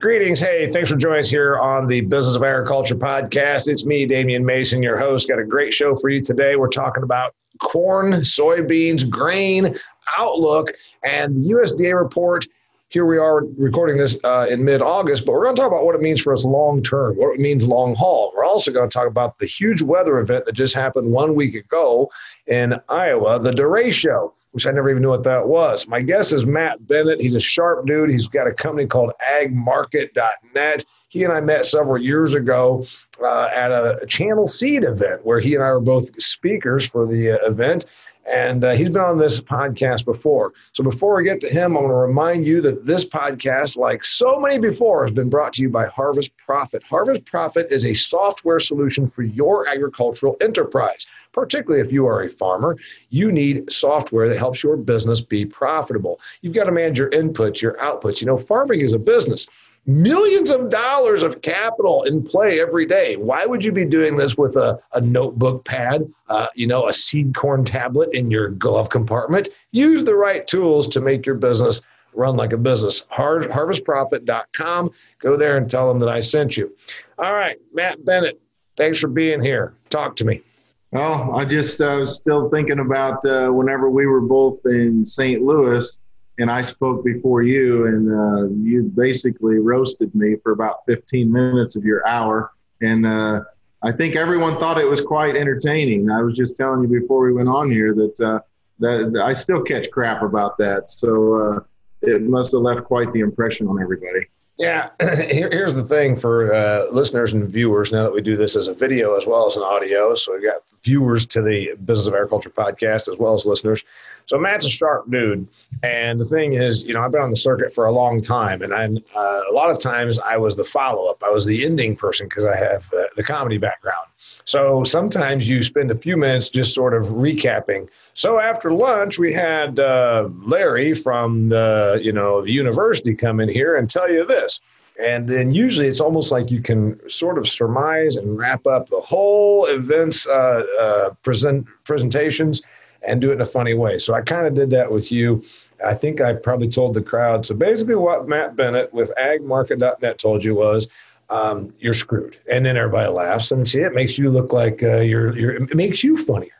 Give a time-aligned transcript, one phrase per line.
[0.00, 0.38] Greetings.
[0.38, 3.66] Hey, thanks for joining us here on the Business of Agriculture podcast.
[3.66, 5.28] It's me, Damian Mason, your host.
[5.28, 6.54] Got a great show for you today.
[6.54, 9.76] We're talking about corn, soybeans, grain,
[10.16, 10.70] outlook,
[11.02, 12.46] and the USDA report.
[12.90, 15.84] Here we are recording this uh, in mid August, but we're going to talk about
[15.84, 18.32] what it means for us long term, what it means long haul.
[18.36, 21.56] We're also going to talk about the huge weather event that just happened one week
[21.56, 22.08] ago
[22.46, 25.86] in Iowa, the derecho which I never even knew what that was.
[25.86, 27.20] My guest is Matt Bennett.
[27.20, 28.10] He's a sharp dude.
[28.10, 30.84] He's got a company called agmarket.net.
[31.06, 32.84] He and I met several years ago
[33.22, 37.40] uh, at a Channel Seed event where he and I were both speakers for the
[37.40, 37.86] uh, event.
[38.30, 40.52] And uh, he's been on this podcast before.
[40.72, 44.04] So before we get to him, I want to remind you that this podcast, like
[44.04, 46.82] so many before, has been brought to you by Harvest Profit.
[46.82, 51.06] Harvest Profit is a software solution for your agricultural enterprise.
[51.32, 52.76] Particularly if you are a farmer,
[53.10, 56.20] you need software that helps your business be profitable.
[56.42, 58.20] You've got to manage your inputs, your outputs.
[58.20, 59.46] You know, farming is a business
[59.86, 63.16] millions of dollars of capital in play every day.
[63.16, 66.92] Why would you be doing this with a, a notebook pad, uh, you know, a
[66.92, 69.48] seed corn tablet in your glove compartment?
[69.72, 71.80] Use the right tools to make your business
[72.14, 73.04] run like a business.
[73.08, 74.90] Har- harvestprofit.com.
[75.20, 76.74] Go there and tell them that I sent you.
[77.18, 78.40] All right, Matt Bennett,
[78.76, 79.74] thanks for being here.
[79.90, 80.42] Talk to me.
[80.90, 85.42] Well, I just uh, was still thinking about uh, whenever we were both in St.
[85.42, 85.98] Louis
[86.38, 91.76] and I spoke before you, and uh, you basically roasted me for about 15 minutes
[91.76, 92.52] of your hour.
[92.80, 93.42] And uh,
[93.82, 96.10] I think everyone thought it was quite entertaining.
[96.10, 98.40] I was just telling you before we went on here that uh,
[98.80, 100.90] that I still catch crap about that.
[100.90, 101.60] So uh,
[102.02, 104.26] it must have left quite the impression on everybody.
[104.58, 107.92] Yeah, Here, here's the thing for uh, listeners and viewers.
[107.92, 110.42] Now that we do this as a video as well as an audio, so we've
[110.42, 113.84] got viewers to the Business of Agriculture podcast as well as listeners.
[114.28, 115.48] So Matt's a sharp dude,
[115.82, 118.60] and the thing is, you know, I've been on the circuit for a long time,
[118.60, 121.22] and I'm uh, a lot of times I was the follow up.
[121.24, 124.06] I was the ending person because I have uh, the comedy background.
[124.44, 127.88] So sometimes you spend a few minutes just sort of recapping.
[128.12, 133.48] So after lunch, we had uh, Larry from the you know the university come in
[133.48, 134.60] here and tell you this.
[135.02, 139.00] And then usually it's almost like you can sort of surmise and wrap up the
[139.00, 142.60] whole event's uh, uh, present presentations
[143.02, 143.98] and do it in a funny way.
[143.98, 145.42] So I kind of did that with you.
[145.84, 147.46] I think I probably told the crowd.
[147.46, 150.88] So basically, what Matt Bennett with agmarket.net told you was,
[151.30, 152.38] um, you're screwed.
[152.50, 155.76] And then everybody laughs and see it makes you look like uh, you're, you're, it
[155.76, 156.52] makes you funnier.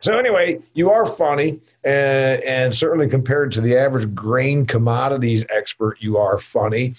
[0.00, 5.98] So anyway, you are funny, and, and certainly compared to the average grain commodities expert,
[6.00, 6.94] you are funny.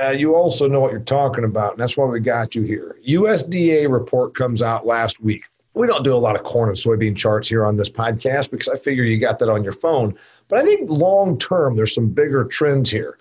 [0.00, 2.96] Uh, you also know what you're talking about, and that's why we got you here.
[3.06, 5.42] USDA report comes out last week.
[5.76, 8.66] We don't do a lot of corn and soybean charts here on this podcast because
[8.66, 10.18] I figure you got that on your phone.
[10.48, 13.18] But I think long term, there's some bigger trends here.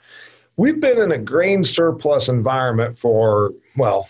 [0.55, 4.07] We've been in a grain surplus environment for, well,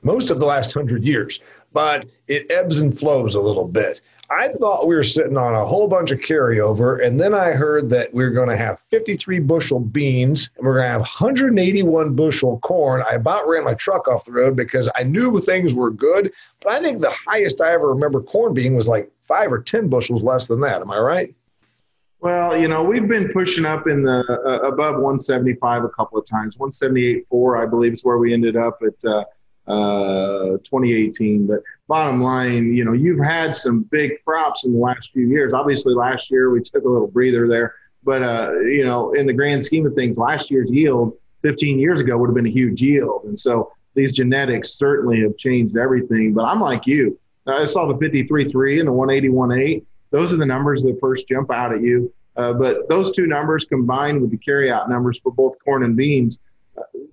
[0.00, 1.40] most of the last hundred years,
[1.74, 4.00] but it ebbs and flows a little bit.
[4.30, 7.90] I thought we were sitting on a whole bunch of carryover, and then I heard
[7.90, 12.14] that we are going to have 53 bushel beans and we're going to have 181
[12.14, 13.02] bushel corn.
[13.10, 16.72] I about ran my truck off the road because I knew things were good, but
[16.72, 20.22] I think the highest I ever remember corn being was like five or 10 bushels
[20.22, 20.80] less than that.
[20.80, 21.34] Am I right?
[22.20, 26.24] Well, you know, we've been pushing up in the uh, above 175 a couple of
[26.26, 26.56] times.
[26.56, 29.04] 178.4, I believe, is where we ended up at.
[29.04, 29.24] Uh,
[29.66, 31.46] uh, 2018.
[31.46, 35.52] But bottom line, you know, you've had some big crops in the last few years.
[35.52, 39.32] Obviously, last year we took a little breather there, but uh, you know, in the
[39.32, 42.82] grand scheme of things, last year's yield 15 years ago would have been a huge
[42.82, 46.34] yield, and so these genetics certainly have changed everything.
[46.34, 47.18] But I'm like you.
[47.46, 49.84] I saw the 53.3 and the 181.8.
[50.10, 52.12] Those are the numbers that first jump out at you.
[52.36, 56.40] Uh, but those two numbers combined with the carryout numbers for both corn and beans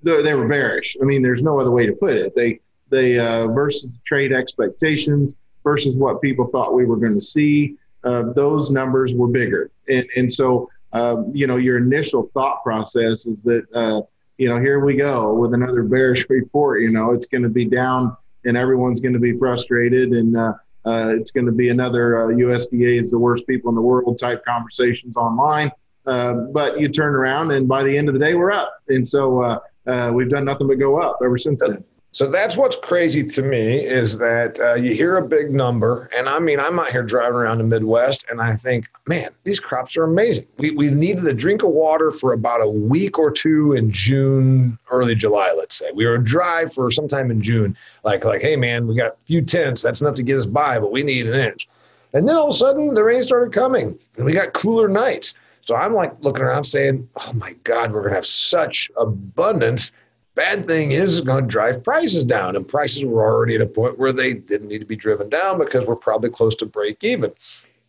[0.03, 0.98] they were bearish.
[1.01, 2.36] I mean, there's no other way to put it.
[2.36, 2.59] They
[2.89, 7.75] they uh, versus trade expectations versus what people thought we were going to see.
[8.03, 13.25] Uh, those numbers were bigger, and and so um, you know your initial thought process
[13.25, 14.01] is that uh,
[14.38, 16.81] you know here we go with another bearish report.
[16.81, 18.15] You know it's going to be down,
[18.45, 20.53] and everyone's going to be frustrated, and uh,
[20.86, 24.18] uh, it's going to be another USDA uh, is the worst people in the world
[24.19, 25.71] type conversations online.
[26.07, 29.06] Uh but you turn around, and by the end of the day, we're up, and
[29.06, 31.83] so uh, we've done nothing but go up ever since then.
[32.13, 36.27] So that's what's crazy to me is that uh, you hear a big number, and
[36.27, 39.95] I mean, I'm out here driving around the Midwest, and I think, man, these crops
[39.95, 40.45] are amazing.
[40.57, 44.77] We we needed a drink of water for about a week or two in June,
[44.91, 45.89] early July, let's say.
[45.93, 49.41] We were dry for sometime in June, like like, hey man, we got a few
[49.41, 51.69] tenths, that's enough to get us by, but we need an inch.
[52.11, 55.33] And then all of a sudden, the rain started coming, and we got cooler nights.
[55.65, 59.91] So I'm like looking around, saying, oh my God, we're gonna have such abundance
[60.33, 63.65] Bad thing is, it's going to drive prices down, and prices were already at a
[63.65, 67.03] point where they didn't need to be driven down because we're probably close to break
[67.03, 67.33] even.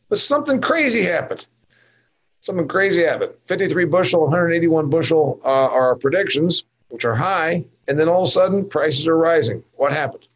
[0.09, 1.47] But something crazy happened.
[2.41, 3.33] Something crazy happened.
[3.47, 8.29] 53 bushel, 181 bushel uh, are our predictions, which are high, and then all of
[8.29, 9.63] a sudden prices are rising.
[9.75, 10.27] What happened?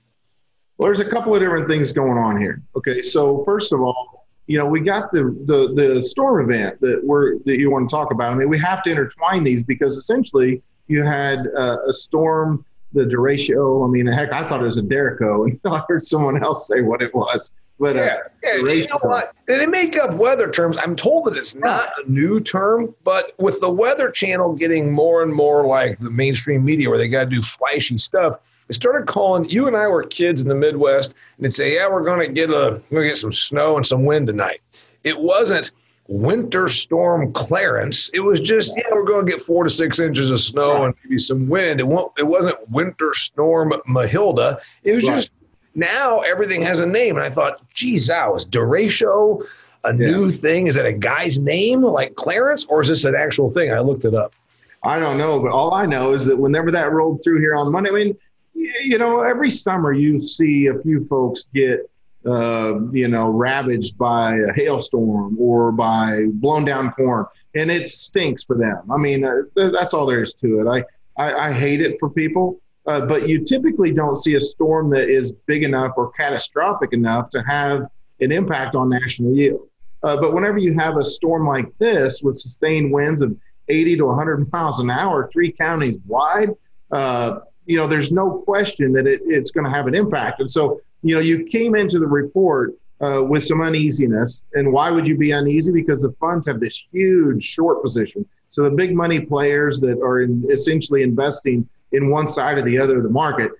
[0.78, 2.62] Well, there's a couple of different things going on here.
[2.76, 4.15] Okay, so first of all,
[4.46, 7.94] you know, we got the the the storm event that we're that you want to
[7.94, 8.32] talk about.
[8.32, 13.02] I mean, we have to intertwine these because essentially you had uh, a storm, the
[13.02, 13.86] derecho.
[13.86, 16.82] I mean, heck, I thought it was a Derico, and I heard someone else say
[16.82, 17.54] what it was.
[17.78, 19.34] But uh, yeah, yeah you know what?
[19.46, 20.78] They make up weather terms.
[20.78, 25.22] I'm told that it's not a new term, but with the Weather Channel getting more
[25.22, 29.06] and more like the mainstream media, where they got to do flashy stuff, they started
[29.06, 29.48] calling.
[29.48, 32.32] You and I were kids in the Midwest, and they'd say, "Yeah, we're going to
[32.32, 34.60] get a, we're to get some snow and some wind tonight."
[35.04, 35.72] It wasn't
[36.08, 38.10] Winter Storm Clarence.
[38.14, 40.84] It was just, yeah, we're going to get four to six inches of snow right.
[40.86, 41.80] and maybe some wind.
[41.80, 44.60] It, won't, it wasn't Winter Storm Mahilda.
[44.84, 45.16] It was right.
[45.16, 45.32] just
[45.74, 47.16] now everything has a name.
[47.16, 49.44] And I thought, geez, that was Derecho
[49.84, 50.06] a yeah.
[50.06, 50.66] new thing?
[50.66, 53.72] Is that a guy's name like Clarence or is this an actual thing?
[53.72, 54.34] I looked it up.
[54.82, 57.72] I don't know, but all I know is that whenever that rolled through here on
[57.72, 58.16] Monday, I mean,
[58.56, 61.88] you know, every summer you see a few folks get
[62.26, 67.24] uh, you know, ravaged by a hailstorm or by blown down corn,
[67.54, 68.82] and it stinks for them.
[68.90, 70.66] I mean, uh, that's all there is to it.
[70.66, 70.84] I,
[71.22, 75.08] I, I hate it for people, uh, but you typically don't see a storm that
[75.08, 77.86] is big enough or catastrophic enough to have
[78.20, 79.68] an impact on national yield.
[80.02, 83.36] Uh, but whenever you have a storm like this with sustained winds of
[83.68, 86.50] 80 to 100 miles an hour, three counties wide,
[86.90, 90.40] uh, you know, there's no question that it, it's going to have an impact.
[90.40, 94.42] And so you know, you came into the report uh, with some uneasiness.
[94.54, 95.72] And why would you be uneasy?
[95.72, 98.26] Because the funds have this huge short position.
[98.50, 102.78] So the big money players that are in essentially investing in one side or the
[102.78, 103.52] other of the market,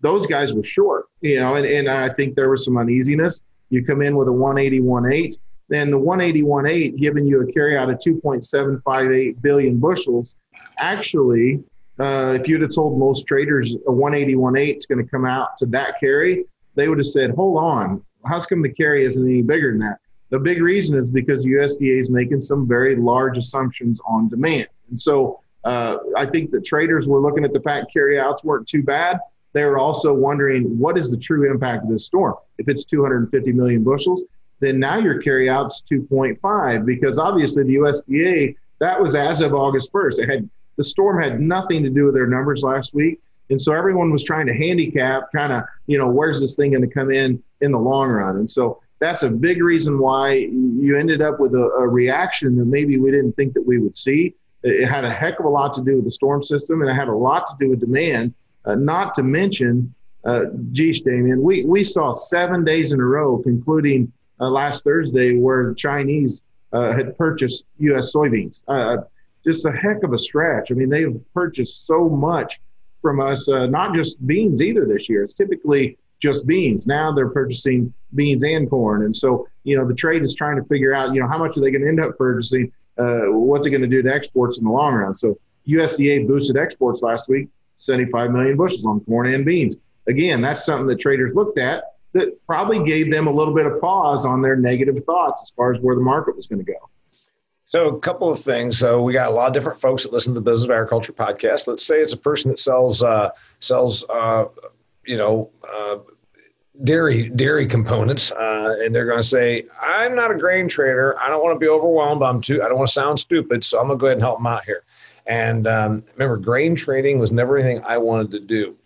[0.00, 3.42] those guys were short, you know, and, and I think there was some uneasiness.
[3.70, 5.36] You come in with a 181.8,
[5.68, 10.36] then the 181.8 giving you a carryout of 2.758 billion bushels.
[10.78, 11.64] Actually,
[11.98, 15.66] uh, if you'd have told most traders a 181.8 is going to come out to
[15.66, 19.72] that carry, they would have said, hold on, how's come the carry isn't any bigger
[19.72, 19.98] than that?
[20.30, 24.68] The big reason is because USDA is making some very large assumptions on demand.
[24.88, 28.82] And so uh, I think the traders were looking at the fact carryouts weren't too
[28.82, 29.18] bad.
[29.54, 32.34] They were also wondering what is the true impact of this storm?
[32.58, 34.24] If it's 250 million bushels,
[34.60, 40.20] then now your carryout's 2.5 because obviously the USDA that was as of August 1st.
[40.20, 43.20] It had the storm had nothing to do with their numbers last week.
[43.50, 46.88] And so everyone was trying to handicap kind of, you know, where's this thing going
[46.88, 48.36] to come in in the long run?
[48.36, 52.66] And so that's a big reason why you ended up with a, a, reaction that
[52.66, 54.34] maybe we didn't think that we would see.
[54.62, 56.94] It had a heck of a lot to do with the storm system, and it
[56.94, 58.34] had a lot to do with demand.
[58.64, 59.94] Uh, not to mention,
[60.24, 65.38] uh, geez, Damian, we, we saw seven days in a row, concluding uh, last Thursday,
[65.38, 66.42] where the Chinese
[66.72, 68.12] uh, had purchased U.S.
[68.14, 68.62] soybeans.
[69.48, 70.70] Just a heck of a stretch.
[70.70, 72.60] I mean, they've purchased so much
[73.00, 75.22] from us, uh, not just beans either this year.
[75.22, 76.86] It's typically just beans.
[76.86, 79.06] Now they're purchasing beans and corn.
[79.06, 81.56] And so, you know, the trade is trying to figure out, you know, how much
[81.56, 82.70] are they going to end up purchasing?
[82.98, 85.14] Uh, what's it going to do to exports in the long run?
[85.14, 89.78] So USDA boosted exports last week, 75 million bushels on corn and beans.
[90.08, 93.80] Again, that's something that traders looked at that probably gave them a little bit of
[93.80, 96.90] pause on their negative thoughts as far as where the market was going to go.
[97.68, 98.78] So, a couple of things.
[98.78, 101.12] So, we got a lot of different folks that listen to the Business of Agriculture
[101.12, 101.68] podcast.
[101.68, 103.28] Let's say it's a person that sells uh,
[103.60, 104.46] sells uh,
[105.04, 105.98] you know uh,
[106.84, 111.20] dairy dairy components, uh, and they're going to say, "I'm not a grain trader.
[111.20, 112.22] I don't want to be overwhelmed.
[112.22, 112.62] I'm too.
[112.62, 113.62] I don't want to sound stupid.
[113.62, 114.84] So, I'm going to go ahead and help them out here."
[115.26, 118.76] And um, remember, grain trading was never anything I wanted to do.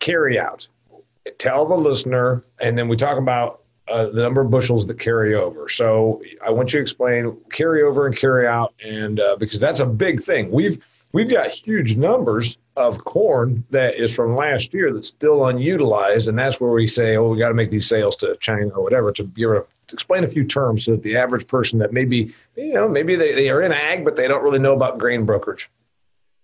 [0.00, 0.68] Carry out.
[1.38, 5.34] Tell the listener, and then we talk about uh, the number of bushels that carry
[5.34, 5.68] over.
[5.68, 9.80] So I want you to explain carry over and carry out, and uh, because that's
[9.80, 10.50] a big thing.
[10.50, 16.28] We've we've got huge numbers of corn that is from last year that's still unutilized,
[16.28, 18.82] and that's where we say, oh, we got to make these sales to China or
[18.82, 21.92] whatever to be able to explain a few terms so that the average person that
[21.92, 24.98] maybe you know maybe they, they are in ag but they don't really know about
[24.98, 25.68] grain brokerage.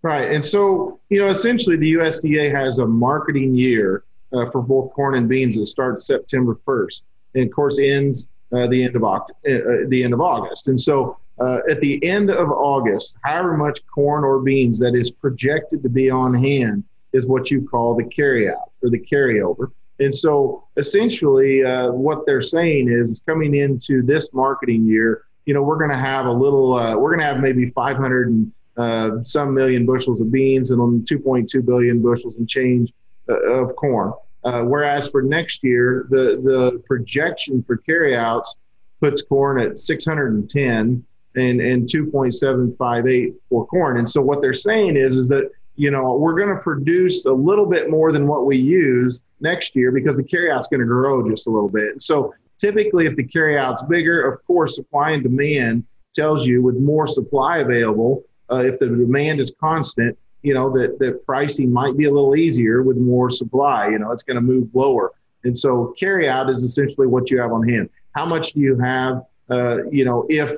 [0.02, 0.30] Right.
[0.30, 5.16] And so, you know, essentially the USDA has a marketing year uh, for both corn
[5.16, 7.02] and beans that starts September 1st
[7.38, 10.68] and of course ends uh, the end of uh, the end of August.
[10.68, 15.10] And so uh, at the end of August, however much corn or beans that is
[15.10, 19.70] projected to be on hand is what you call the carryout or the carryover.
[20.00, 25.62] And so essentially uh, what they're saying is coming into this marketing year, you know,
[25.62, 29.22] we're going to have a little, uh, we're going to have maybe 500 and uh,
[29.24, 32.92] some million bushels of beans and 2.2 billion bushels and change
[33.28, 34.12] uh, of corn.
[34.44, 38.54] Uh, whereas for next year, the, the projection for carryouts
[39.00, 41.04] puts corn at 610
[41.36, 43.98] and, and 2.758 for corn.
[43.98, 47.32] And so what they're saying is, is that, you know, we're going to produce a
[47.32, 51.28] little bit more than what we use next year because the carryout's going to grow
[51.28, 51.92] just a little bit.
[51.92, 56.76] And so typically if the carryout's bigger, of course, supply and demand tells you with
[56.76, 61.96] more supply available, uh, if the demand is constant, you know that that pricing might
[61.96, 63.88] be a little easier with more supply.
[63.88, 65.12] You know, it's going to move lower,
[65.44, 67.90] and so carry out is essentially what you have on hand.
[68.12, 69.22] How much do you have?
[69.50, 70.52] Uh, you know, if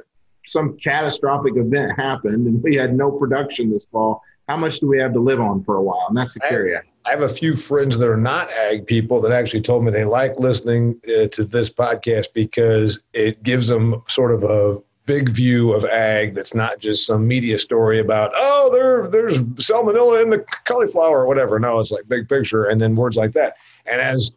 [0.46, 4.98] some catastrophic event happened and we had no production this fall, how much do we
[4.98, 6.06] have to live on for a while?
[6.08, 6.82] And that's the carry out.
[7.06, 10.04] I have a few friends that are not ag people that actually told me they
[10.04, 14.78] like listening uh, to this podcast because it gives them sort of a
[15.10, 20.22] big view of ag that's not just some media story about oh there there's salmonella
[20.22, 23.56] in the cauliflower or whatever no it's like big picture and then words like that
[23.86, 24.36] and as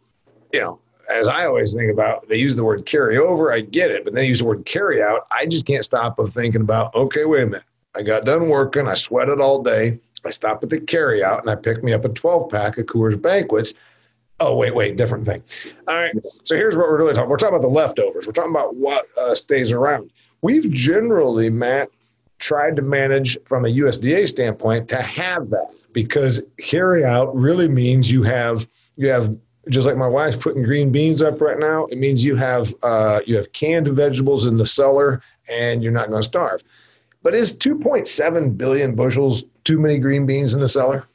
[0.52, 3.92] you know as i always think about they use the word carry over i get
[3.92, 6.92] it but they use the word carry out i just can't stop of thinking about
[6.96, 7.62] okay wait a minute
[7.94, 11.48] i got done working i sweated all day i stopped at the carry out and
[11.48, 13.74] i picked me up a 12 pack of coors banquets
[14.40, 15.42] Oh, wait, wait, different thing.
[15.86, 16.12] All right.
[16.42, 17.30] So here's what we're really talking.
[17.30, 18.26] We're talking about the leftovers.
[18.26, 20.10] We're talking about what uh, stays around.
[20.44, 21.88] We've generally, Matt,
[22.38, 28.10] tried to manage from a USDA standpoint to have that because carry out really means
[28.10, 29.34] you have you have
[29.70, 31.86] just like my wife's putting green beans up right now.
[31.86, 36.10] It means you have uh, you have canned vegetables in the cellar and you're not
[36.10, 36.62] going to starve.
[37.22, 41.06] But is 2.7 billion bushels too many green beans in the cellar?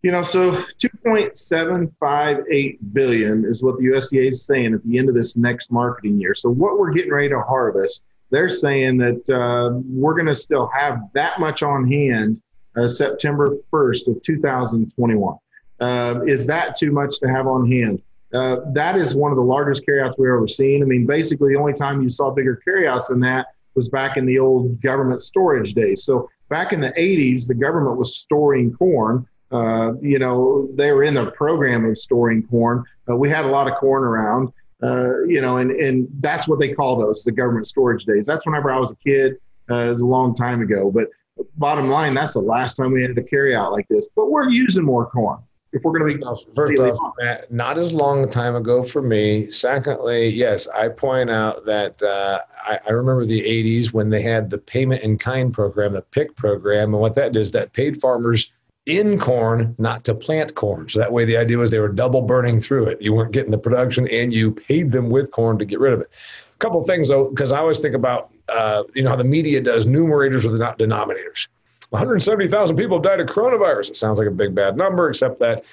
[0.00, 5.14] You know, so 2.758 billion is what the USDA is saying at the end of
[5.14, 6.34] this next marketing year.
[6.34, 8.02] So what we're getting ready to harvest
[8.34, 12.40] they're saying that uh, we're going to still have that much on hand
[12.76, 15.36] uh, September 1st of 2021.
[15.80, 18.02] Uh, is that too much to have on hand?
[18.32, 20.82] Uh, that is one of the largest carryouts we've ever seen.
[20.82, 24.26] I mean, basically, the only time you saw bigger carryouts than that was back in
[24.26, 26.02] the old government storage days.
[26.02, 29.26] So back in the 80s, the government was storing corn.
[29.52, 32.84] Uh, you know, they were in the program of storing corn.
[33.08, 34.52] Uh, we had a lot of corn around.
[34.84, 38.26] Uh, you know, and, and that's what they call those, the government storage days.
[38.26, 39.36] That's whenever I was a kid.
[39.70, 40.90] Uh, it was a long time ago.
[40.90, 41.08] But
[41.56, 44.08] bottom line, that's the last time we had to carry out like this.
[44.14, 45.38] But we're using more corn.
[45.72, 46.24] If we're going to be
[46.54, 49.50] first off, Matt, not as long a time ago for me.
[49.50, 54.50] Secondly, yes, I point out that uh, I, I, remember the '80s when they had
[54.50, 58.52] the payment in kind program, the PIK program, and what that is that paid farmers
[58.86, 60.88] in corn, not to plant corn.
[60.88, 63.00] So that way, the idea was they were double burning through it.
[63.00, 66.00] You weren't getting the production, and you paid them with corn to get rid of
[66.00, 66.10] it.
[66.54, 69.24] A couple of things though, because I always think about uh, you know how the
[69.24, 71.48] media does numerators with not denominators.
[71.90, 73.90] 170,000 people died of coronavirus.
[73.90, 75.64] It sounds like a big bad number, except that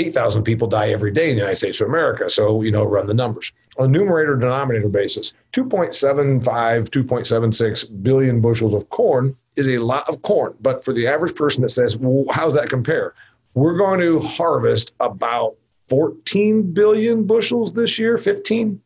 [0.00, 2.30] 8,000 people die every day in the United States of America.
[2.30, 3.52] So, you know, run the numbers.
[3.78, 10.22] On a numerator denominator basis, 2.75, 2.76 billion bushels of corn is a lot of
[10.22, 10.54] corn.
[10.60, 13.14] But for the average person that says, well, how's that compare?
[13.54, 15.56] We're going to harvest about
[15.90, 18.80] 14 billion bushels this year, 15?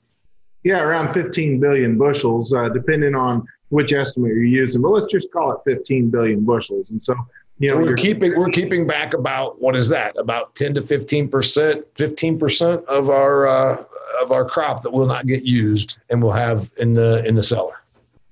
[0.64, 4.83] Yeah, around 15 billion bushels, uh, depending on which estimate you're using.
[4.83, 6.90] But let's just call it 15 billion bushels.
[6.90, 7.14] And so,
[7.58, 10.16] you know, we're keeping we're keeping back about what is that?
[10.18, 13.84] About 10 to 15 percent, 15 percent of our uh,
[14.20, 17.42] of our crop that will not get used and we'll have in the in the
[17.42, 17.84] cellar.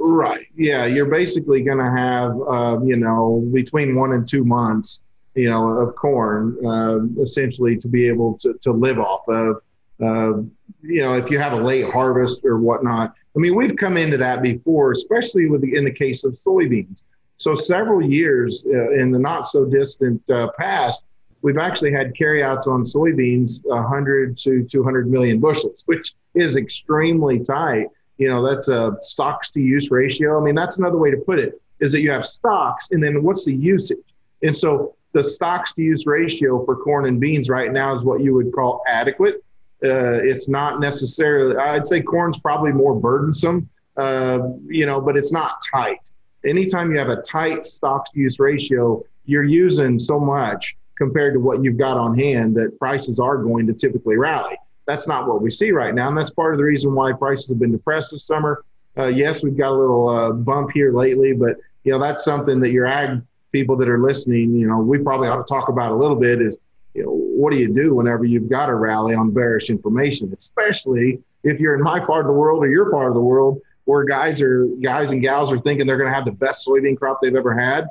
[0.04, 0.46] Right.
[0.56, 0.86] Yeah.
[0.86, 5.04] You're basically going to have, uh, you know, between one and two months,
[5.36, 9.62] you know, of corn, uh, essentially to be able to, to live off of.
[10.02, 10.42] Uh,
[10.82, 13.14] you know, if you have a late harvest or whatnot.
[13.36, 17.02] I mean, we've come into that before, especially with the, in the case of soybeans.
[17.36, 21.04] So several years uh, in the not so distant uh, past,
[21.42, 27.88] we've actually had carryouts on soybeans 100 to 200 million bushels, which is extremely tight.
[28.18, 30.40] You know that's a stocks to use ratio.
[30.40, 33.24] I mean that's another way to put it is that you have stocks and then
[33.24, 33.98] what's the usage?
[34.44, 38.20] And so the stocks to use ratio for corn and beans right now is what
[38.20, 39.42] you would call adequate.
[39.84, 45.32] Uh, it's not necessarily i'd say corn's probably more burdensome uh, you know but it's
[45.32, 45.98] not tight
[46.44, 51.40] anytime you have a tight stocks to use ratio you're using so much compared to
[51.40, 54.56] what you've got on hand that prices are going to typically rally.
[54.86, 57.48] That's not what we see right now, and that's part of the reason why prices
[57.48, 58.64] have been depressed this summer.
[58.98, 62.60] Uh, yes, we've got a little uh, bump here lately, but you know that's something
[62.60, 63.22] that your ag
[63.52, 66.42] people that are listening, you know, we probably ought to talk about a little bit.
[66.42, 66.58] Is
[66.94, 71.20] you know, what do you do whenever you've got a rally on bearish information, especially
[71.44, 74.04] if you're in my part of the world or your part of the world where
[74.04, 77.20] guys are guys and gals are thinking they're going to have the best soybean crop
[77.22, 77.86] they've ever had.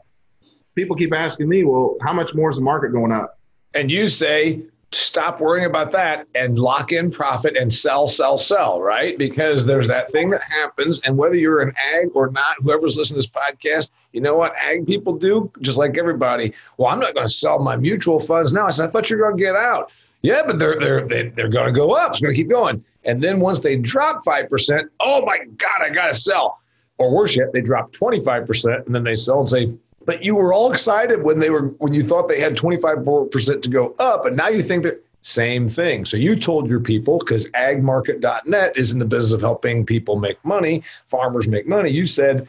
[0.76, 3.38] People keep asking me, well, how much more is the market going up?
[3.74, 4.62] And you say,
[4.94, 9.18] stop worrying about that and lock in profit and sell, sell, sell, right?
[9.18, 11.00] Because there's that thing that happens.
[11.02, 14.54] And whether you're an ag or not, whoever's listening to this podcast, you know what
[14.58, 15.50] ag people do?
[15.62, 16.54] Just like everybody.
[16.78, 18.68] Well, I'm not going to sell my mutual funds now.
[18.68, 19.92] I said, I thought you were going to get out.
[20.22, 22.12] Yeah, but they're they're they're going to go up.
[22.12, 22.84] It's going to keep going.
[23.06, 26.60] And then once they drop five percent, oh my God, I got to sell.
[26.98, 29.74] Or worse yet, they drop twenty five percent, and then they sell and say,
[30.06, 33.70] but you were all excited when they were when you thought they had 25% to
[33.70, 36.06] go up, and now you think that same thing.
[36.06, 40.44] So you told your people because agmarket.net is in the business of helping people make
[40.44, 41.92] money, farmers make money.
[41.92, 42.48] You said,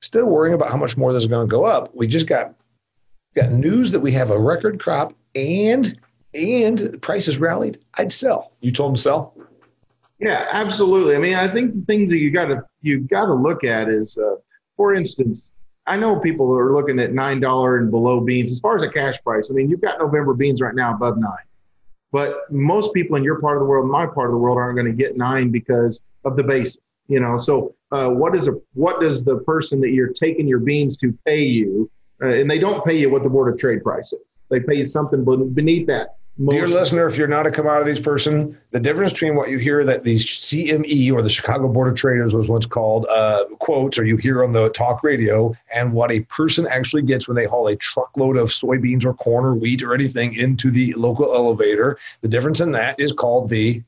[0.00, 1.94] still worrying about how much more this is going to go up.
[1.94, 2.54] We just got
[3.34, 5.98] got news that we have a record crop and
[6.34, 7.78] and prices rallied.
[7.94, 8.52] I'd sell.
[8.60, 9.34] You told them to sell.
[10.18, 11.16] Yeah, absolutely.
[11.16, 13.88] I mean, I think the things that you got to you got to look at
[13.88, 14.36] is, uh,
[14.76, 15.50] for instance,
[15.86, 18.88] I know people are looking at nine dollar and below beans as far as a
[18.88, 19.50] cash price.
[19.50, 21.44] I mean, you've got November beans right now above nine,
[22.12, 24.76] but most people in your part of the world, my part of the world, aren't
[24.76, 26.80] going to get nine because of the basis.
[27.08, 30.60] You know, so uh, what is a what does the person that you're taking your
[30.60, 31.90] beans to pay you?
[32.22, 34.38] Uh, and they don't pay you what the board of trade price is.
[34.50, 36.16] They pay you something beneath that.
[36.38, 39.84] Most Dear listener, if you're not a commodities person, the difference between what you hear
[39.84, 44.04] that the CME or the Chicago Board of Traders was once called uh, quotes, or
[44.04, 47.68] you hear on the talk radio, and what a person actually gets when they haul
[47.68, 52.28] a truckload of soybeans or corn or wheat or anything into the local elevator, the
[52.28, 53.82] difference in that is called the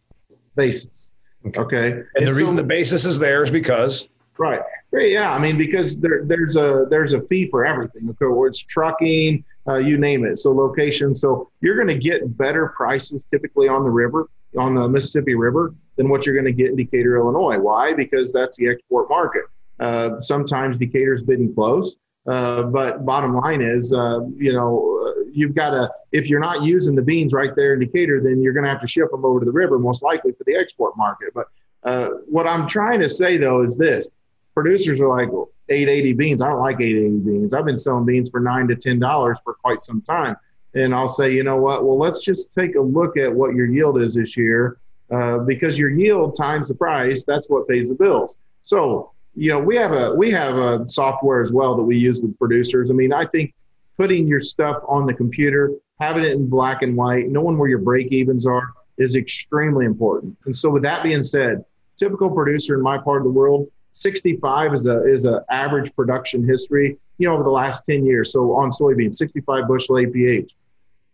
[0.54, 1.12] basis.
[1.46, 1.60] Okay.
[1.60, 1.90] okay.
[1.92, 4.60] And, and, the so, reason the basis is there is because right.
[4.92, 8.08] Yeah, I mean because there, there's a there's a fee for everything.
[8.10, 10.38] Okay, where it's trucking, uh, you name it.
[10.38, 11.14] So location.
[11.14, 15.74] So you're going to get better prices typically on the river, on the Mississippi River,
[15.96, 17.58] than what you're going to get in Decatur, Illinois.
[17.58, 17.92] Why?
[17.92, 19.44] Because that's the export market.
[19.80, 21.96] Uh, sometimes Decatur's bidding close.
[22.26, 26.62] Uh, but bottom line is, uh, you know, uh, you've got to, if you're not
[26.62, 29.24] using the beans right there in Decatur, then you're going to have to ship them
[29.26, 31.34] over to the river, most likely for the export market.
[31.34, 31.48] But
[31.82, 34.08] uh, what I'm trying to say, though, is this
[34.54, 35.28] producers are like,
[35.68, 36.42] 880 beans.
[36.42, 37.54] I don't like 880 beans.
[37.54, 40.36] I've been selling beans for nine to ten dollars for quite some time.
[40.74, 41.84] And I'll say, you know what?
[41.84, 44.78] Well, let's just take a look at what your yield is this year,
[45.10, 47.24] uh, because your yield times the price.
[47.24, 48.38] That's what pays the bills.
[48.62, 52.20] So, you know, we have a we have a software as well that we use
[52.20, 52.90] with producers.
[52.90, 53.54] I mean, I think
[53.96, 57.78] putting your stuff on the computer, having it in black and white, knowing where your
[57.78, 60.36] break evens are is extremely important.
[60.44, 61.64] And so, with that being said,
[61.96, 66.46] typical producer in my part of the world 65 is a is a average production
[66.46, 68.32] history, you know, over the last 10 years.
[68.32, 70.50] So on soybeans, 65 bushel APH.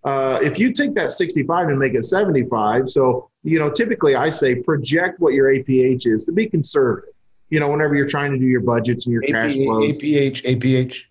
[0.02, 4.30] Uh, if you take that 65 and make it 75, so you know, typically I
[4.30, 7.10] say project what your APH is to be conservative.
[7.50, 9.96] You know, whenever you're trying to do your budgets and your cash flows.
[9.96, 11.02] APH, APH.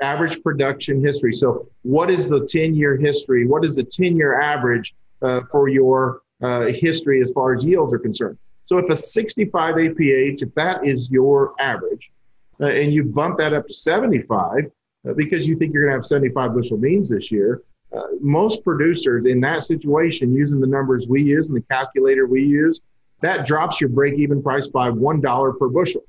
[0.00, 1.34] Average production history.
[1.34, 3.46] So, what is the 10 year history?
[3.46, 7.92] What is the 10 year average uh, for your uh, history as far as yields
[7.92, 8.38] are concerned?
[8.70, 12.12] So if a 65 APH, if that is your average,
[12.60, 14.70] uh, and you bump that up to 75
[15.08, 18.62] uh, because you think you're going to have 75 bushel beans this year, uh, most
[18.62, 22.82] producers in that situation, using the numbers we use and the calculator we use,
[23.22, 26.04] that drops your break even price by $1 per bushel.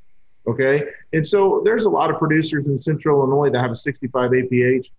[0.45, 0.84] Okay.
[1.13, 4.91] And so there's a lot of producers in central Illinois that have a 65 APH,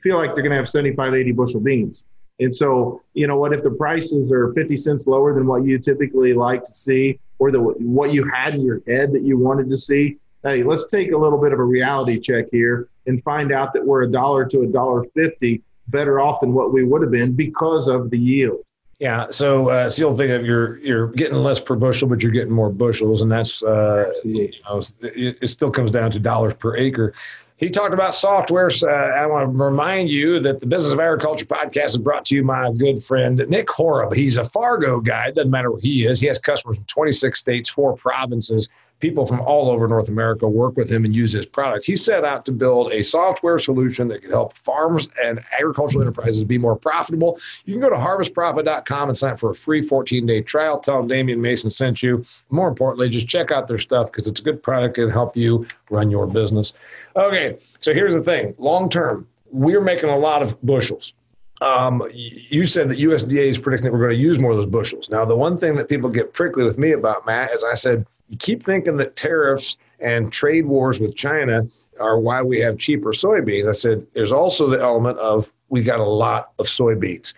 [0.00, 2.06] feel like they're going to have 75, 80 bushel beans.
[2.40, 5.78] And so, you know what, if the prices are 50 cents lower than what you
[5.78, 9.68] typically like to see or the what you had in your head that you wanted
[9.70, 13.52] to see, hey, let's take a little bit of a reality check here and find
[13.52, 17.02] out that we're a dollar to a dollar 50 better off than what we would
[17.02, 18.64] have been because of the yield.
[19.00, 22.22] Yeah, so uh, it's the old thing of you're you're getting less per bushel, but
[22.22, 26.18] you're getting more bushels, and that's uh, you know, it, it, still comes down to
[26.18, 27.14] dollars per acre.
[27.60, 28.70] He talked about software.
[28.70, 32.24] So uh, I want to remind you that the Business of Agriculture podcast is brought
[32.26, 34.14] to you by my good friend Nick Horob.
[34.14, 35.28] He's a Fargo guy.
[35.28, 36.20] It doesn't matter where he is.
[36.20, 38.70] He has customers in 26 states, four provinces
[39.00, 41.86] people from all over North America work with him and use his products.
[41.86, 46.44] He set out to build a software solution that could help farms and agricultural enterprises
[46.44, 47.38] be more profitable.
[47.64, 50.78] You can go to harvestprofit.com and sign up for a free 14 day trial.
[50.78, 52.24] Tell them Damian Mason sent you.
[52.50, 55.66] More importantly, just check out their stuff because it's a good product and help you
[55.88, 56.74] run your business.
[57.16, 61.14] Okay, so here's the thing long term we're making a lot of bushels.
[61.60, 64.66] Um, you said that USDA is predicting that we're going to use more of those
[64.66, 65.10] bushels.
[65.10, 68.06] Now, the one thing that people get prickly with me about, Matt, is I said,
[68.30, 71.66] you keep thinking that tariffs and trade wars with China
[71.98, 73.68] are why we have cheaper soybeans.
[73.68, 77.34] I said, there's also the element of we got a lot of soybeans.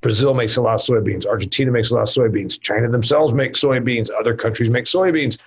[0.00, 1.24] Brazil makes a lot of soybeans.
[1.24, 2.60] Argentina makes a lot of soybeans.
[2.60, 4.10] China themselves make soybeans.
[4.18, 5.38] Other countries make soybeans.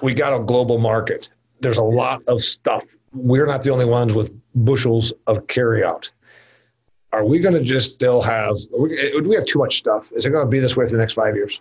[0.00, 1.28] We got a global market.
[1.60, 2.84] There's a lot of stuff.
[3.12, 6.10] We're not the only ones with bushels of carryout.
[7.12, 8.56] Are we going to just still have?
[8.72, 10.10] Do we have too much stuff?
[10.16, 11.60] Is it going to be this way for the next five years?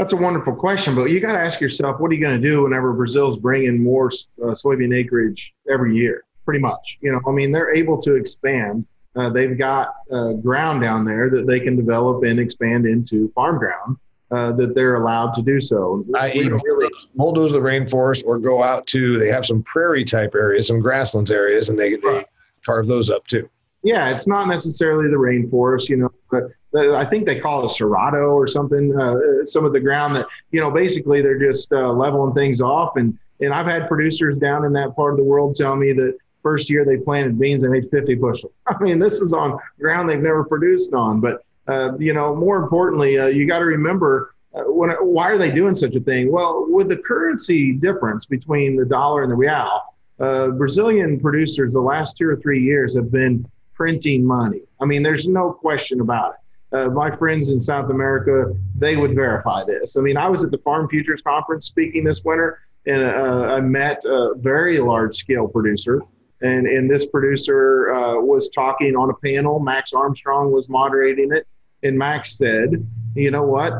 [0.00, 2.48] That's a wonderful question, but you got to ask yourself, what are you going to
[2.48, 4.06] do whenever Brazil's bringing more
[4.42, 6.24] uh, soybean acreage every year?
[6.46, 7.20] Pretty much, you know.
[7.28, 11.60] I mean, they're able to expand uh, they've got uh, ground down there that they
[11.60, 13.98] can develop and expand into farm ground
[14.30, 16.02] uh, that they're allowed to do so.
[16.16, 20.34] I even really bulldoze the rainforest or go out to, they have some prairie type
[20.34, 22.24] areas, some grasslands areas, and they, they
[22.64, 23.50] carve those up too.
[23.82, 26.44] Yeah, it's not necessarily the rainforest, you know, but
[26.76, 28.98] I think they call it Cerrado or something.
[28.98, 32.96] Uh, some of the ground that, you know, basically they're just uh, leveling things off.
[32.96, 36.16] And, and I've had producers down in that part of the world tell me that
[36.42, 38.52] First year they planted beans, they made 50 bushels.
[38.66, 41.20] I mean, this is on ground they've never produced on.
[41.20, 45.38] But, uh, you know, more importantly, uh, you got to remember uh, when, why are
[45.38, 46.32] they doing such a thing?
[46.32, 49.82] Well, with the currency difference between the dollar and the real,
[50.18, 54.62] uh, Brazilian producers the last two or three years have been printing money.
[54.80, 56.39] I mean, there's no question about it.
[56.72, 59.96] Uh, my friends in South America, they would verify this.
[59.96, 63.60] I mean, I was at the Farm Futures Conference speaking this winter, and uh, I
[63.60, 66.02] met a very large scale producer
[66.42, 69.60] and and this producer uh, was talking on a panel.
[69.60, 71.46] Max Armstrong was moderating it,
[71.82, 73.72] and Max said, "You know what?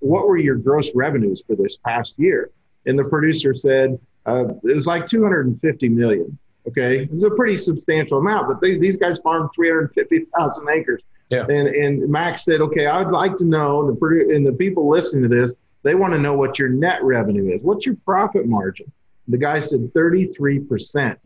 [0.00, 2.50] What were your gross revenues for this past year?"
[2.86, 6.38] And the producer said uh, it was like 250 million.
[6.68, 11.02] Okay, it was a pretty substantial amount, but they, these guys farmed 350,000 acres.
[11.32, 11.46] Yeah.
[11.48, 15.22] And and Max said, "Okay, I would like to know the and the people listening
[15.22, 17.62] to this, they want to know what your net revenue is.
[17.62, 18.92] What's your profit margin?"
[19.28, 21.16] The guy said 33%.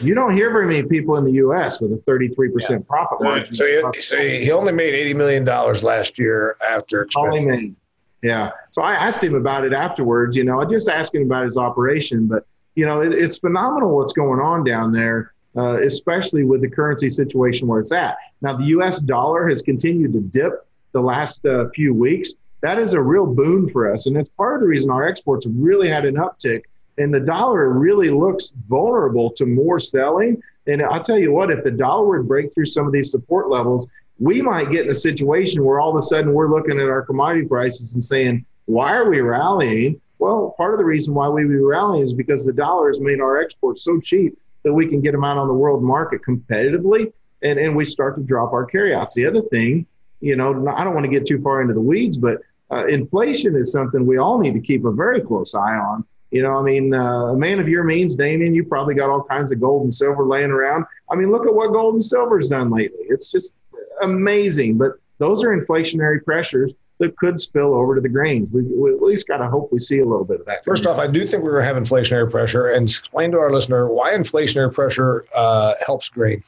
[0.00, 1.78] you don't hear very many people in the U.S.
[1.80, 2.78] with a 33% yeah.
[2.88, 3.54] profit margin.
[3.54, 7.44] So, he, so he only made $80 million last year after expenses.
[7.44, 7.76] Only made.
[8.22, 8.52] Yeah.
[8.70, 10.36] So I asked him about it afterwards.
[10.36, 13.94] You know, I just asked him about his operation, but, you know, it, it's phenomenal
[13.94, 15.34] what's going on down there.
[15.56, 18.16] Uh, especially with the currency situation where it's at.
[18.42, 19.00] Now, the U.S.
[19.00, 23.68] dollar has continued to dip the last uh, few weeks, that is a real boon
[23.70, 24.06] for us.
[24.06, 26.62] And it's part of the reason our exports really had an uptick.
[26.98, 30.42] And the dollar really looks vulnerable to more selling.
[30.66, 33.48] And I'll tell you what, if the dollar would break through some of these support
[33.48, 36.86] levels, we might get in a situation where all of a sudden we're looking at
[36.86, 40.00] our commodity prices and saying, why are we rallying?
[40.18, 43.20] Well, part of the reason why we were rallying is because the dollar has made
[43.20, 44.36] our exports so cheap
[44.68, 47.10] that we can get them out on the world market competitively
[47.42, 49.14] and, and we start to drop our carryouts.
[49.14, 49.86] The other thing,
[50.20, 53.56] you know, I don't want to get too far into the weeds, but uh, inflation
[53.56, 56.04] is something we all need to keep a very close eye on.
[56.30, 59.22] You know, I mean, uh, a man of your means, Damian, you probably got all
[59.22, 60.84] kinds of gold and silver laying around.
[61.10, 63.06] I mean, look at what gold and silver has done lately.
[63.08, 63.54] It's just
[64.02, 64.76] amazing.
[64.76, 68.50] But those are inflationary pressures that could spill over to the grains.
[68.50, 70.64] We, we at least got to hope we see a little bit of that.
[70.64, 73.50] First off, I do think we're going to have inflationary pressure, and explain to our
[73.50, 76.42] listener why inflationary pressure uh, helps grain.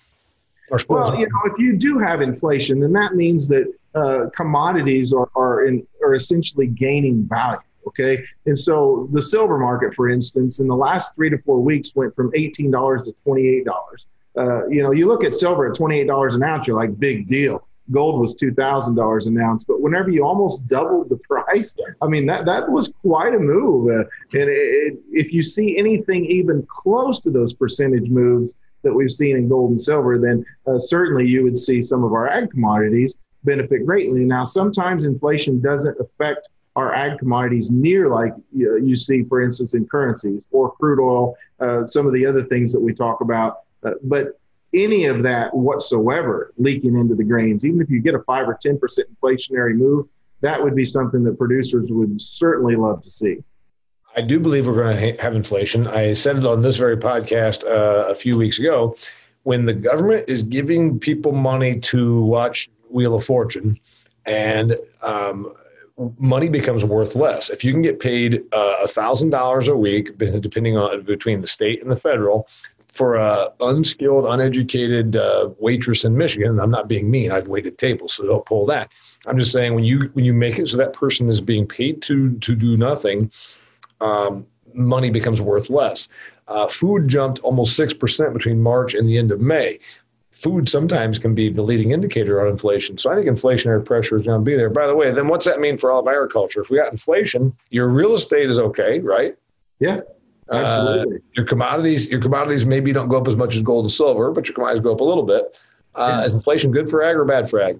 [0.88, 5.28] Well, you know, if you do have inflation, then that means that uh, commodities are
[5.34, 7.58] are, in, are essentially gaining value.
[7.88, 11.92] Okay, and so the silver market, for instance, in the last three to four weeks
[11.96, 14.06] went from eighteen dollars to twenty eight dollars.
[14.38, 16.96] Uh, you know, you look at silver at twenty eight dollars an ounce, you're like,
[17.00, 17.66] big deal.
[17.90, 22.06] Gold was two thousand dollars an ounce, but whenever you almost doubled the price, I
[22.06, 23.88] mean that that was quite a move.
[23.88, 24.04] Uh,
[24.38, 29.10] and it, it, if you see anything even close to those percentage moves that we've
[29.10, 32.50] seen in gold and silver, then uh, certainly you would see some of our ag
[32.50, 34.24] commodities benefit greatly.
[34.24, 39.74] Now, sometimes inflation doesn't affect our ag commodities near like you, you see, for instance,
[39.74, 43.60] in currencies or crude oil, uh, some of the other things that we talk about.
[43.82, 44.39] Uh, but
[44.72, 48.56] any of that whatsoever leaking into the grains, even if you get a five or
[48.64, 50.06] 10% inflationary move,
[50.40, 53.42] that would be something that producers would certainly love to see.
[54.16, 55.86] I do believe we're going to have inflation.
[55.86, 58.96] I said it on this very podcast uh, a few weeks ago.
[59.44, 63.78] When the government is giving people money to watch Wheel of Fortune,
[64.26, 65.54] and um,
[66.18, 67.50] money becomes worth less.
[67.50, 71.46] If you can get paid uh, a thousand dollars a week, depending on between the
[71.46, 72.48] state and the federal,
[72.92, 77.30] for a unskilled, uneducated uh, waitress in Michigan, I'm not being mean.
[77.30, 78.90] I've waited tables, so don't pull that.
[79.26, 82.02] I'm just saying when you when you make it so that person is being paid
[82.02, 83.30] to to do nothing,
[84.00, 86.08] um, money becomes worth less.
[86.48, 89.78] Uh, food jumped almost 6% between March and the end of May.
[90.32, 92.98] Food sometimes can be the leading indicator on inflation.
[92.98, 94.70] So I think inflationary pressure is going to be there.
[94.70, 96.60] By the way, then what's that mean for all of agriculture?
[96.60, 99.36] If we got inflation, your real estate is okay, right?
[99.78, 100.00] Yeah.
[100.52, 101.16] Absolutely.
[101.16, 104.32] Uh, your commodities, your commodities maybe don't go up as much as gold and silver,
[104.32, 105.56] but your commodities go up a little bit.
[105.94, 106.24] Uh, yeah.
[106.24, 107.78] Is inflation good for ag or bad for ag?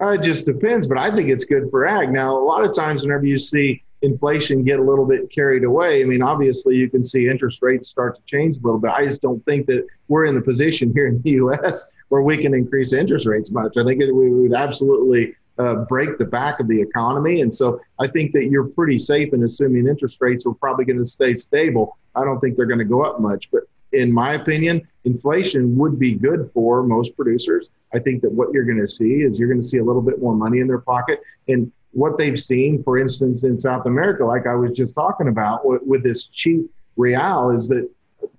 [0.00, 2.12] Uh, it just depends, but I think it's good for ag.
[2.12, 6.02] Now, a lot of times, whenever you see inflation get a little bit carried away,
[6.02, 8.90] I mean, obviously, you can see interest rates start to change a little bit.
[8.90, 11.92] I just don't think that we're in the position here in the U.S.
[12.08, 13.76] where we can increase interest rates much.
[13.78, 17.40] I think it, we would absolutely uh, break the back of the economy.
[17.40, 20.98] And so I think that you're pretty safe in assuming interest rates are probably going
[20.98, 21.96] to stay stable.
[22.14, 23.50] I don't think they're going to go up much.
[23.50, 27.70] But in my opinion, inflation would be good for most producers.
[27.94, 30.02] I think that what you're going to see is you're going to see a little
[30.02, 31.20] bit more money in their pocket.
[31.48, 35.64] And what they've seen, for instance, in South America, like I was just talking about
[35.64, 37.88] with, with this cheap real, is that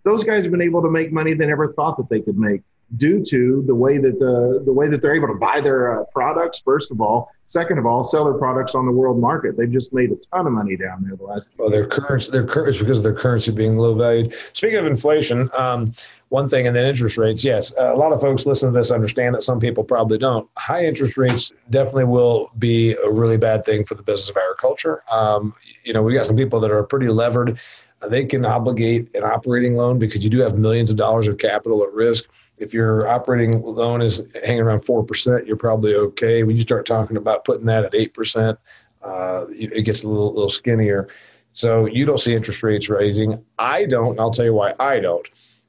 [0.04, 2.62] those guys have been able to make money they never thought that they could make
[2.96, 6.06] due to the way that the the way that they're able to buy their uh,
[6.06, 7.30] products first of all.
[7.44, 9.58] Second of all sell their products on the world market.
[9.58, 12.46] They've just made a ton of money down there the last well their currency their
[12.46, 14.34] currency because of their currency being low valued.
[14.54, 15.94] Speaking of inflation um,
[16.30, 17.44] one thing and then interest rates.
[17.44, 20.50] Yes a lot of folks listen to this understand that some people probably don't.
[20.56, 25.04] High interest rates definitely will be a really bad thing for the business of agriculture.
[25.12, 27.60] Um, you know we got some people that are pretty levered.
[28.08, 31.84] They can obligate an operating loan because you do have millions of dollars of capital
[31.84, 36.44] at risk if your operating loan is hanging around 4%, you're probably okay.
[36.44, 38.58] When you start talking about putting that at 8%,
[39.04, 41.08] uh, it gets a little, little skinnier.
[41.54, 43.44] So you don't see interest rates rising.
[43.58, 45.28] I don't, and I'll tell you why I don't.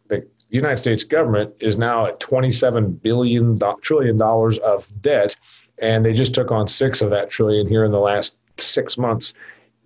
[0.08, 5.36] The United States government is now at 27 billion trillion dollars of debt,
[5.78, 9.34] and they just took on six of that trillion here in the last six months.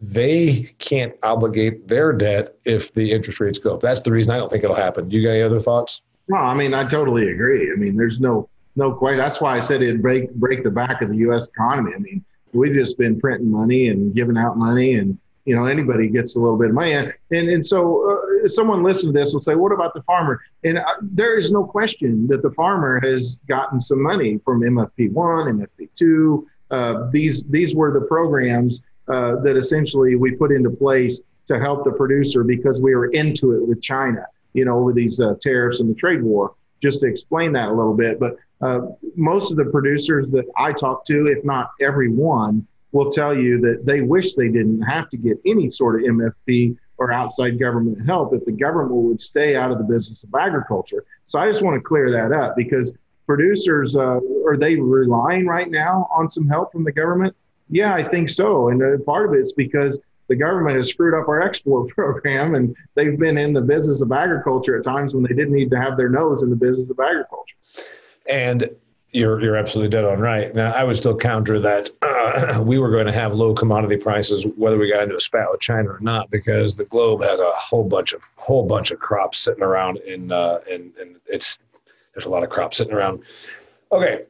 [0.01, 3.81] They can't obligate their debt if the interest rates go up.
[3.81, 5.09] That's the reason I don't think it'll happen.
[5.09, 6.01] Do you got any other thoughts?
[6.29, 7.73] No, I mean I totally agree.
[7.73, 9.19] I mean, there's no no question.
[9.19, 11.49] That's why I said it'd break break the back of the U.S.
[11.49, 11.93] economy.
[11.95, 16.09] I mean, we've just been printing money and giving out money, and you know anybody
[16.09, 18.11] gets a little bit of money, and and, and so
[18.45, 21.53] uh, someone listening to this will say, "What about the farmer?" And uh, there is
[21.53, 26.47] no question that the farmer has gotten some money from MFP one, MFP two.
[26.71, 31.85] Uh, these these were the programs uh, that essentially we put into place to help
[31.85, 35.81] the producer because we were into it with China you know, with these uh, tariffs
[35.81, 38.19] and the trade war, just to explain that a little bit.
[38.19, 38.81] But uh,
[39.17, 43.61] most of the producers that I talk to, if not every one, will tell you
[43.61, 48.07] that they wish they didn't have to get any sort of MFP or outside government
[48.07, 51.05] help if the government would stay out of the business of agriculture.
[51.27, 55.71] So I just want to clear that up because producers uh, are they relying right
[55.71, 57.35] now on some help from the government?
[57.71, 58.69] Yeah, I think so.
[58.69, 59.99] And uh, part of it's because
[60.33, 64.11] the government has screwed up our export program and they've been in the business of
[64.13, 66.99] agriculture at times when they didn't need to have their nose in the business of
[66.99, 67.57] agriculture.
[68.31, 68.71] And
[69.11, 70.55] you're you're absolutely dead on right.
[70.55, 74.47] Now, I would still counter that uh, we were going to have low commodity prices
[74.57, 77.51] whether we got into a spat with China or not, because the globe has a
[77.53, 81.59] whole bunch of whole bunch of crops sitting around, in uh, and and it's
[82.15, 83.21] there's a lot of crops sitting around.
[83.91, 84.23] Okay,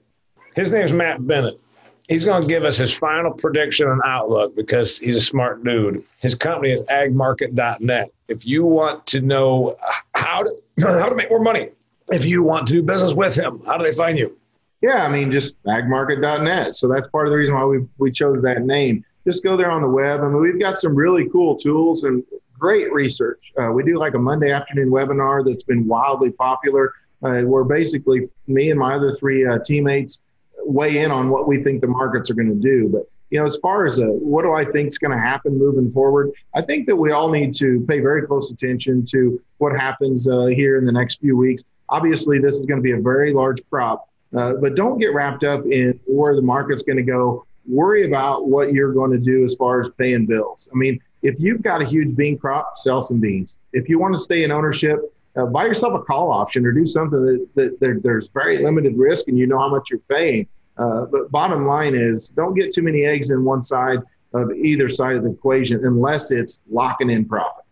[0.56, 1.60] his name's Matt Bennett
[2.08, 6.04] he's going to give us his final prediction and outlook because he's a smart dude.
[6.18, 8.12] His company is agmarket.net.
[8.28, 9.76] If you want to know
[10.14, 11.70] how to how to make more money,
[12.10, 14.36] if you want to do business with him, how do they find you?
[14.80, 16.74] Yeah, I mean just agmarket.net.
[16.74, 19.04] So that's part of the reason why we we chose that name.
[19.24, 20.20] Just go there on the web.
[20.20, 22.24] I mean, we've got some really cool tools and
[22.58, 23.52] great research.
[23.60, 26.92] Uh, we do like a Monday afternoon webinar that's been wildly popular.
[27.24, 30.22] Uh, where basically me and my other three uh, teammates
[30.66, 32.88] weigh in on what we think the markets are going to do.
[32.88, 35.18] But you know, as far as a, uh, what do I think is going to
[35.18, 39.40] happen moving forward, I think that we all need to pay very close attention to
[39.56, 41.64] what happens uh, here in the next few weeks.
[41.88, 45.44] Obviously, this is going to be a very large crop, uh, but don't get wrapped
[45.44, 47.46] up in where the market's going to go.
[47.66, 50.68] Worry about what you're going to do as far as paying bills.
[50.70, 53.56] I mean, if you've got a huge bean crop, sell some beans.
[53.72, 55.00] If you want to stay in ownership,
[55.36, 58.96] uh, buy yourself a call option or do something that, that there, there's very limited
[58.96, 60.46] risk and you know how much you're paying.
[60.78, 63.98] Uh, but bottom line is don't get too many eggs in one side
[64.34, 67.64] of either side of the equation unless it's locking in profit.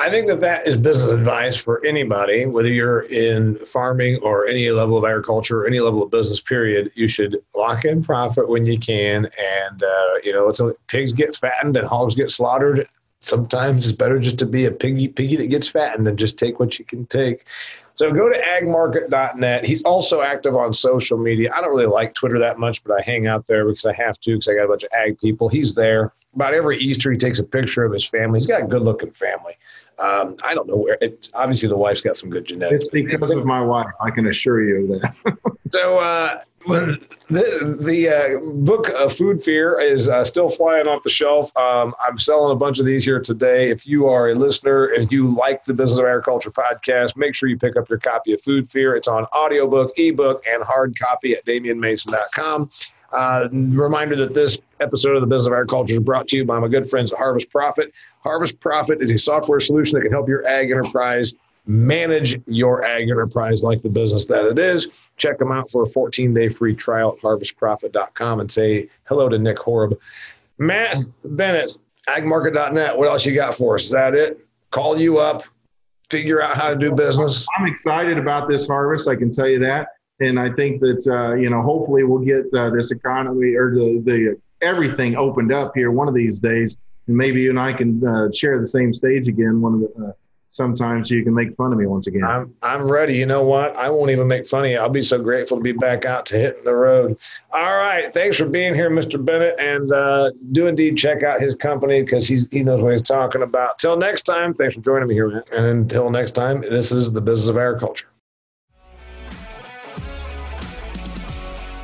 [0.00, 4.70] I think that that is business advice for anybody, whether you're in farming or any
[4.70, 6.40] level of agriculture, or any level of business.
[6.40, 6.92] Period.
[6.94, 11.12] You should lock in profit when you can, and uh, you know, it's a, pigs
[11.12, 12.86] get fattened and hogs get slaughtered
[13.20, 16.58] sometimes it's better just to be a piggy piggy that gets fattened and just take
[16.60, 17.44] what you can take.
[17.94, 19.64] So go to agmarket.net.
[19.64, 21.50] He's also active on social media.
[21.52, 24.20] I don't really like Twitter that much, but I hang out there because I have
[24.20, 25.48] to because I got a bunch of ag people.
[25.48, 26.12] He's there.
[26.38, 28.38] About every Easter, he takes a picture of his family.
[28.38, 29.54] He's got a good looking family.
[29.98, 30.96] Um, I don't know where.
[31.00, 32.86] It, obviously, the wife's got some good genetics.
[32.86, 33.90] It's because of my wife.
[34.00, 35.16] I can assure you that.
[35.72, 41.10] so uh, the the uh, book of Food Fear is uh, still flying off the
[41.10, 41.50] shelf.
[41.56, 43.68] Um, I'm selling a bunch of these here today.
[43.70, 47.48] If you are a listener and you like the Business of Agriculture podcast, make sure
[47.48, 48.94] you pick up your copy of Food Fear.
[48.94, 52.70] It's on audiobook, ebook, and hard copy at DamianMason.com.
[53.12, 56.58] Uh, reminder that this episode of the Business of Agriculture is brought to you by
[56.58, 57.92] my good friends at Harvest Profit.
[58.22, 61.34] Harvest Profit is a software solution that can help your ag enterprise
[61.68, 65.08] manage your ag enterprise like the business that it is.
[65.18, 69.38] Check them out for a 14 day free trial at harvestprofit.com and say hello to
[69.38, 69.96] Nick Horob.
[70.56, 72.96] Matt Bennett, agmarket.net.
[72.96, 73.84] What else you got for us?
[73.84, 74.44] Is that it?
[74.70, 75.44] Call you up,
[76.10, 77.46] figure out how to do business.
[77.58, 79.08] I'm excited about this harvest.
[79.08, 79.88] I can tell you that
[80.20, 84.02] and I think that uh, you know hopefully we'll get uh, this economy or the,
[84.04, 88.06] the everything opened up here one of these days, and maybe you and I can
[88.06, 89.60] uh, share the same stage again.
[89.60, 90.12] One of the uh,
[90.50, 92.24] sometimes you can make fun of me once again.
[92.24, 93.14] I'm I'm ready.
[93.14, 93.76] You know what?
[93.76, 94.78] I won't even make fun of you.
[94.78, 97.18] I'll be so grateful to be back out to hitting the road.
[97.52, 99.22] All right, thanks for being here, Mr.
[99.22, 103.02] Bennett, and uh, do indeed check out his company because he's he knows what he's
[103.02, 103.78] talking about.
[103.78, 107.20] Till next time, thanks for joining me here, and until next time, this is the
[107.20, 108.07] business of agriculture.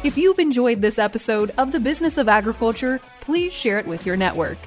[0.05, 4.19] If you've enjoyed this episode of The Business of Agriculture, please share it with your
[4.19, 4.59] network.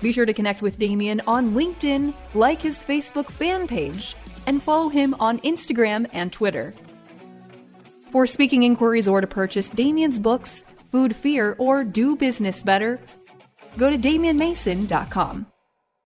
[0.00, 4.16] Be sure to connect with Damian on LinkedIn, like his Facebook fan page,
[4.48, 6.74] and follow him on Instagram and Twitter.
[8.10, 13.00] For speaking inquiries or to purchase Damian's books, Food Fear, or Do Business Better,
[13.78, 15.46] go to DamianMason.com.